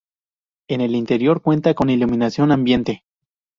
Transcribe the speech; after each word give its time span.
En 0.67 0.81
el 0.81 0.95
interior 0.95 1.43
cuenta 1.43 1.75
con 1.75 1.91
iluminación 1.91 2.51
ambiente. 2.51 3.03